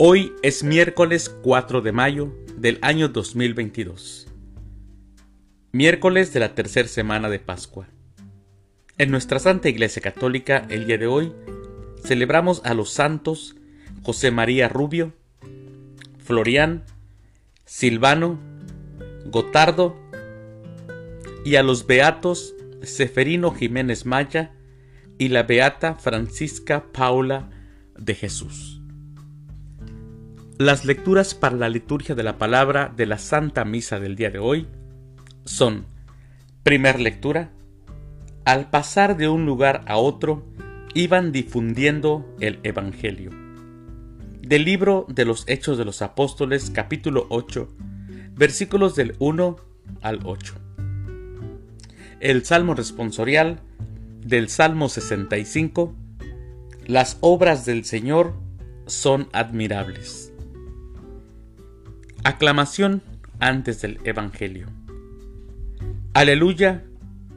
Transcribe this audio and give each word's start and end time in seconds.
Hoy 0.00 0.32
es 0.44 0.62
miércoles 0.62 1.28
4 1.42 1.80
de 1.80 1.90
mayo 1.90 2.32
del 2.56 2.78
año 2.82 3.08
2022. 3.08 4.28
Miércoles 5.72 6.32
de 6.32 6.38
la 6.38 6.54
tercera 6.54 6.86
semana 6.86 7.28
de 7.28 7.40
Pascua. 7.40 7.88
En 8.96 9.10
nuestra 9.10 9.40
Santa 9.40 9.68
Iglesia 9.68 10.00
Católica 10.00 10.64
el 10.70 10.86
día 10.86 10.98
de 10.98 11.08
hoy 11.08 11.32
celebramos 12.00 12.62
a 12.64 12.74
los 12.74 12.90
santos 12.90 13.56
José 14.04 14.30
María 14.30 14.68
Rubio, 14.68 15.14
Florián, 16.20 16.84
Silvano, 17.64 18.38
Gotardo 19.26 19.96
y 21.44 21.56
a 21.56 21.64
los 21.64 21.88
beatos 21.88 22.54
Seferino 22.84 23.50
Jiménez 23.50 24.06
Maya 24.06 24.52
y 25.18 25.30
la 25.30 25.42
beata 25.42 25.96
Francisca 25.96 26.84
Paula 26.92 27.50
de 27.96 28.14
Jesús. 28.14 28.77
Las 30.58 30.84
lecturas 30.84 31.36
para 31.36 31.54
la 31.54 31.68
liturgia 31.68 32.16
de 32.16 32.24
la 32.24 32.36
palabra 32.36 32.92
de 32.96 33.06
la 33.06 33.18
Santa 33.18 33.64
Misa 33.64 34.00
del 34.00 34.16
día 34.16 34.30
de 34.30 34.40
hoy 34.40 34.66
son, 35.44 35.86
primer 36.64 36.98
lectura, 36.98 37.52
al 38.44 38.68
pasar 38.68 39.16
de 39.16 39.28
un 39.28 39.46
lugar 39.46 39.84
a 39.86 39.98
otro, 39.98 40.44
iban 40.94 41.30
difundiendo 41.30 42.34
el 42.40 42.58
Evangelio. 42.64 43.30
Del 44.42 44.64
libro 44.64 45.06
de 45.08 45.24
los 45.24 45.44
Hechos 45.46 45.78
de 45.78 45.84
los 45.84 46.02
Apóstoles, 46.02 46.72
capítulo 46.74 47.26
8, 47.30 47.68
versículos 48.34 48.96
del 48.96 49.14
1 49.20 49.56
al 50.02 50.18
8. 50.24 50.54
El 52.18 52.44
Salmo 52.44 52.74
responsorial 52.74 53.60
del 54.26 54.48
Salmo 54.48 54.88
65, 54.88 55.94
las 56.88 57.16
obras 57.20 57.64
del 57.64 57.84
Señor 57.84 58.34
son 58.86 59.28
admirables. 59.32 60.32
Aclamación 62.24 63.02
antes 63.38 63.80
del 63.80 64.00
Evangelio. 64.04 64.66
Aleluya, 66.14 66.84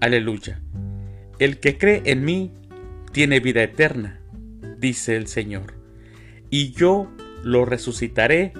aleluya. 0.00 0.60
El 1.38 1.60
que 1.60 1.78
cree 1.78 2.02
en 2.06 2.24
mí 2.24 2.52
tiene 3.12 3.38
vida 3.38 3.62
eterna, 3.62 4.20
dice 4.78 5.16
el 5.16 5.28
Señor, 5.28 5.74
y 6.50 6.72
yo 6.72 7.08
lo 7.44 7.64
resucitaré 7.64 8.52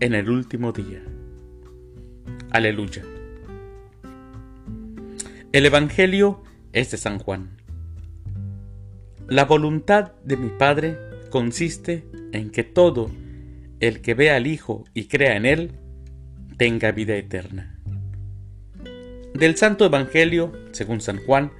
en 0.00 0.14
el 0.14 0.30
último 0.30 0.72
día. 0.72 1.02
Aleluya. 2.50 3.04
El 5.52 5.64
Evangelio 5.64 6.42
es 6.72 6.90
de 6.90 6.96
San 6.96 7.18
Juan. 7.18 7.56
La 9.28 9.44
voluntad 9.44 10.12
de 10.24 10.36
mi 10.36 10.50
Padre 10.50 10.98
consiste 11.30 12.04
en 12.32 12.50
que 12.50 12.64
todo 12.64 13.10
el 13.80 14.00
que 14.00 14.14
vea 14.14 14.36
al 14.36 14.46
Hijo 14.46 14.84
y 14.94 15.04
crea 15.04 15.36
en 15.36 15.46
Él, 15.46 15.72
tenga 16.56 16.92
vida 16.92 17.16
eterna. 17.16 17.78
Del 19.34 19.56
Santo 19.56 19.84
Evangelio, 19.84 20.52
según 20.72 21.00
San 21.00 21.18
Juan, 21.18 21.52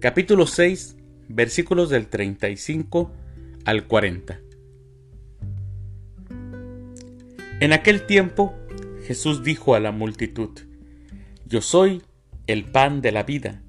capítulo 0.00 0.46
6, 0.46 0.96
versículos 1.28 1.90
del 1.90 2.08
35 2.08 3.12
al 3.64 3.86
40. 3.86 4.40
En 7.60 7.72
aquel 7.72 8.06
tiempo 8.06 8.54
Jesús 9.06 9.44
dijo 9.44 9.74
a 9.74 9.80
la 9.80 9.92
multitud, 9.92 10.50
Yo 11.46 11.60
soy 11.60 12.02
el 12.46 12.64
pan 12.64 13.00
de 13.00 13.12
la 13.12 13.22
vida, 13.22 13.62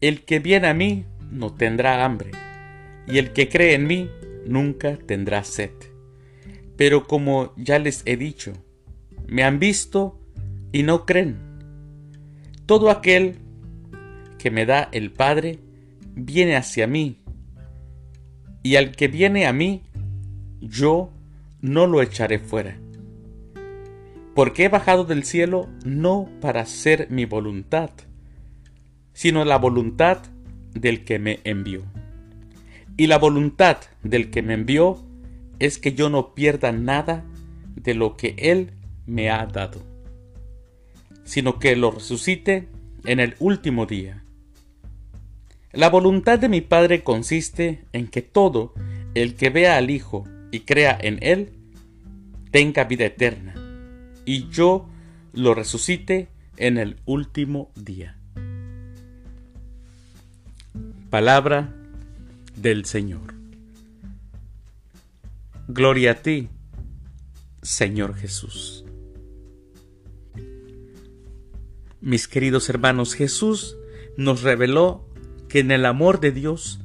el 0.00 0.24
que 0.24 0.38
viene 0.38 0.68
a 0.68 0.74
mí 0.74 1.04
no 1.30 1.52
tendrá 1.52 2.04
hambre, 2.04 2.30
y 3.06 3.18
el 3.18 3.32
que 3.32 3.48
cree 3.48 3.74
en 3.74 3.86
mí 3.86 4.08
nunca 4.46 4.96
tendrá 4.96 5.44
sed. 5.44 5.72
Pero 6.76 7.06
como 7.06 7.52
ya 7.56 7.78
les 7.78 8.02
he 8.06 8.16
dicho, 8.16 8.52
me 9.26 9.44
han 9.44 9.58
visto 9.58 10.20
y 10.72 10.82
no 10.82 11.06
creen. 11.06 11.38
Todo 12.66 12.90
aquel 12.90 13.38
que 14.38 14.50
me 14.50 14.66
da 14.66 14.88
el 14.92 15.12
Padre 15.12 15.58
viene 16.14 16.56
hacia 16.56 16.86
mí, 16.86 17.20
y 18.62 18.76
al 18.76 18.92
que 18.92 19.08
viene 19.08 19.46
a 19.46 19.52
mí, 19.52 19.82
yo 20.60 21.12
no 21.60 21.86
lo 21.86 22.02
echaré 22.02 22.38
fuera. 22.38 22.78
Porque 24.34 24.64
he 24.64 24.68
bajado 24.68 25.04
del 25.04 25.24
cielo 25.24 25.68
no 25.84 26.28
para 26.40 26.62
hacer 26.62 27.08
mi 27.10 27.24
voluntad, 27.24 27.90
sino 29.12 29.44
la 29.44 29.58
voluntad 29.58 30.22
del 30.72 31.04
que 31.04 31.18
me 31.18 31.40
envió. 31.44 31.82
Y 32.96 33.06
la 33.06 33.18
voluntad 33.18 33.78
del 34.02 34.30
que 34.30 34.42
me 34.42 34.54
envió 34.54 35.04
es 35.64 35.78
que 35.78 35.94
yo 35.94 36.10
no 36.10 36.34
pierda 36.34 36.72
nada 36.72 37.24
de 37.74 37.94
lo 37.94 38.16
que 38.16 38.34
Él 38.36 38.72
me 39.06 39.30
ha 39.30 39.46
dado, 39.46 39.82
sino 41.24 41.58
que 41.58 41.74
lo 41.74 41.90
resucite 41.90 42.68
en 43.04 43.18
el 43.18 43.34
último 43.38 43.86
día. 43.86 44.24
La 45.72 45.88
voluntad 45.88 46.38
de 46.38 46.50
mi 46.50 46.60
Padre 46.60 47.02
consiste 47.02 47.86
en 47.92 48.08
que 48.08 48.20
todo 48.20 48.74
el 49.14 49.36
que 49.36 49.48
vea 49.48 49.78
al 49.78 49.88
Hijo 49.90 50.24
y 50.50 50.60
crea 50.60 50.98
en 51.00 51.18
Él 51.22 51.50
tenga 52.50 52.84
vida 52.84 53.06
eterna, 53.06 53.54
y 54.26 54.50
yo 54.50 54.90
lo 55.32 55.54
resucite 55.54 56.28
en 56.58 56.76
el 56.76 56.96
último 57.06 57.70
día. 57.74 58.18
Palabra 61.08 61.74
del 62.54 62.84
Señor. 62.84 63.43
Gloria 65.66 66.10
a 66.10 66.14
ti, 66.16 66.50
Señor 67.62 68.14
Jesús. 68.16 68.84
Mis 72.02 72.28
queridos 72.28 72.68
hermanos, 72.68 73.14
Jesús 73.14 73.78
nos 74.18 74.42
reveló 74.42 75.08
que 75.48 75.60
en 75.60 75.70
el 75.70 75.86
amor 75.86 76.20
de 76.20 76.32
Dios 76.32 76.80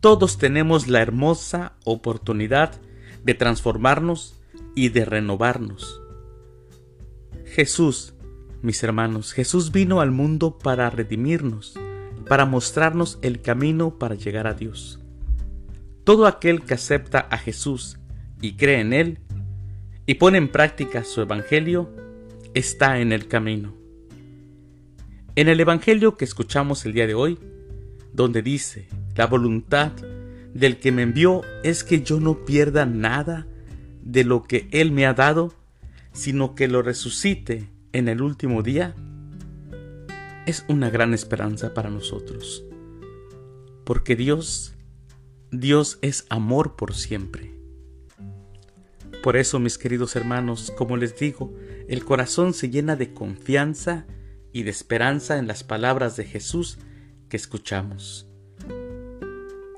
todos 0.00 0.36
tenemos 0.36 0.86
la 0.86 1.00
hermosa 1.00 1.72
oportunidad 1.86 2.78
de 3.24 3.32
transformarnos 3.32 4.38
y 4.74 4.90
de 4.90 5.06
renovarnos. 5.06 6.02
Jesús, 7.46 8.12
mis 8.60 8.82
hermanos, 8.82 9.32
Jesús 9.32 9.72
vino 9.72 10.02
al 10.02 10.10
mundo 10.10 10.58
para 10.58 10.90
redimirnos, 10.90 11.72
para 12.28 12.44
mostrarnos 12.44 13.18
el 13.22 13.40
camino 13.40 13.98
para 13.98 14.14
llegar 14.14 14.46
a 14.46 14.52
Dios. 14.52 15.00
Todo 16.04 16.26
aquel 16.26 16.62
que 16.62 16.74
acepta 16.74 17.20
a 17.20 17.38
Jesús 17.38 17.96
y 18.40 18.54
cree 18.54 18.80
en 18.80 18.92
Él 18.92 19.18
y 20.06 20.14
pone 20.14 20.38
en 20.38 20.48
práctica 20.48 21.04
su 21.04 21.20
Evangelio, 21.20 21.90
está 22.54 22.98
en 22.98 23.12
el 23.12 23.28
camino. 23.28 23.74
En 25.36 25.48
el 25.48 25.60
Evangelio 25.60 26.16
que 26.16 26.24
escuchamos 26.24 26.84
el 26.84 26.92
día 26.92 27.06
de 27.06 27.14
hoy, 27.14 27.38
donde 28.12 28.42
dice, 28.42 28.88
la 29.14 29.26
voluntad 29.26 29.92
del 30.52 30.78
que 30.80 30.90
me 30.90 31.02
envió 31.02 31.42
es 31.62 31.84
que 31.84 32.02
yo 32.02 32.18
no 32.18 32.44
pierda 32.44 32.86
nada 32.86 33.46
de 34.02 34.24
lo 34.24 34.42
que 34.42 34.68
Él 34.72 34.90
me 34.90 35.06
ha 35.06 35.14
dado, 35.14 35.54
sino 36.12 36.54
que 36.54 36.66
lo 36.66 36.82
resucite 36.82 37.68
en 37.92 38.08
el 38.08 38.22
último 38.22 38.62
día, 38.62 38.94
es 40.46 40.64
una 40.68 40.90
gran 40.90 41.14
esperanza 41.14 41.74
para 41.74 41.90
nosotros. 41.90 42.64
Porque 43.84 44.16
Dios, 44.16 44.74
Dios 45.52 45.98
es 46.02 46.26
amor 46.28 46.76
por 46.76 46.94
siempre. 46.94 47.59
Por 49.22 49.36
eso, 49.36 49.58
mis 49.58 49.76
queridos 49.76 50.16
hermanos, 50.16 50.72
como 50.76 50.96
les 50.96 51.18
digo, 51.18 51.54
el 51.88 52.04
corazón 52.04 52.54
se 52.54 52.70
llena 52.70 52.96
de 52.96 53.12
confianza 53.12 54.06
y 54.52 54.62
de 54.62 54.70
esperanza 54.70 55.38
en 55.38 55.46
las 55.46 55.62
palabras 55.62 56.16
de 56.16 56.24
Jesús 56.24 56.78
que 57.28 57.36
escuchamos. 57.36 58.26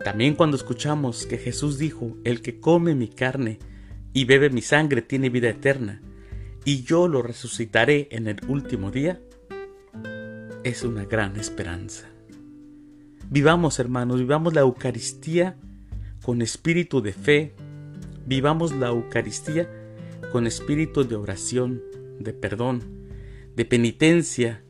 También 0.04 0.34
cuando 0.34 0.56
escuchamos 0.56 1.26
que 1.26 1.38
Jesús 1.38 1.78
dijo, 1.78 2.16
el 2.24 2.40
que 2.40 2.60
come 2.60 2.94
mi 2.94 3.08
carne 3.08 3.58
y 4.12 4.24
bebe 4.24 4.50
mi 4.50 4.62
sangre 4.62 5.02
tiene 5.02 5.28
vida 5.28 5.48
eterna, 5.48 6.02
y 6.64 6.82
yo 6.82 7.08
lo 7.08 7.22
resucitaré 7.22 8.08
en 8.12 8.28
el 8.28 8.38
último 8.46 8.90
día, 8.90 9.20
es 10.64 10.84
una 10.84 11.04
gran 11.04 11.36
esperanza. 11.36 12.08
Vivamos, 13.28 13.78
hermanos, 13.78 14.18
vivamos 14.18 14.54
la 14.54 14.60
Eucaristía 14.60 15.56
con 16.22 16.42
espíritu 16.42 17.00
de 17.00 17.12
fe, 17.12 17.54
Vivamos 18.26 18.72
la 18.72 18.88
Eucaristía 18.88 19.69
con 20.30 20.46
espíritu 20.46 21.04
de 21.04 21.16
oración, 21.16 21.82
de 22.19 22.32
perdón, 22.32 22.82
de 23.56 23.64
penitencia, 23.64 24.62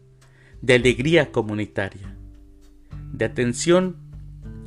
de 0.60 0.74
alegría 0.74 1.30
comunitaria, 1.32 2.16
de 3.12 3.24
atención 3.24 3.96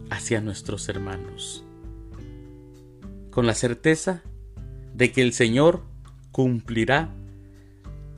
hacia 0.09 0.41
nuestros 0.41 0.87
hermanos, 0.87 1.65
con 3.31 3.47
la 3.47 3.55
certeza 3.55 4.23
de 4.93 5.11
que 5.11 5.21
el 5.21 5.33
Señor 5.33 5.83
cumplirá 6.31 7.13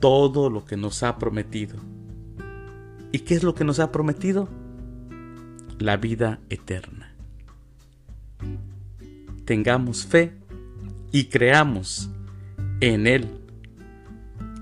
todo 0.00 0.50
lo 0.50 0.64
que 0.64 0.76
nos 0.76 1.02
ha 1.02 1.18
prometido. 1.18 1.76
¿Y 3.10 3.20
qué 3.20 3.34
es 3.34 3.42
lo 3.42 3.54
que 3.54 3.64
nos 3.64 3.80
ha 3.80 3.90
prometido? 3.90 4.48
La 5.78 5.96
vida 5.96 6.40
eterna. 6.50 7.14
Tengamos 9.44 10.06
fe 10.06 10.37
y 11.12 11.24
creamos 11.24 12.10
en 12.80 13.06
Él. 13.06 13.28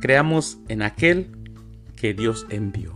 Creamos 0.01 0.59
en 0.69 0.83
aquel 0.83 1.31
que 1.97 2.15
Dios 2.15 2.47
envió. 2.51 2.95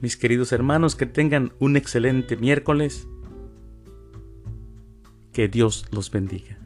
Mis 0.00 0.16
queridos 0.16 0.52
hermanos, 0.52 0.94
que 0.94 1.06
tengan 1.06 1.52
un 1.58 1.76
excelente 1.76 2.36
miércoles. 2.36 3.06
Que 5.32 5.48
Dios 5.48 5.86
los 5.90 6.10
bendiga. 6.10 6.58